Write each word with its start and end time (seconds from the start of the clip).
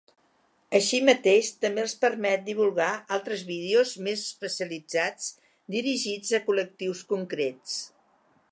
Així 0.77 0.99
mateix, 1.09 1.49
també 1.65 1.83
els 1.87 1.93
permet 2.05 2.47
divulgar 2.47 2.87
altres 3.17 3.43
vídeos 3.51 3.91
més 4.07 4.25
especialitzats 4.31 5.31
dirigits 5.77 6.35
a 6.39 6.41
col·lectius 6.49 7.05
concrets. 7.13 7.77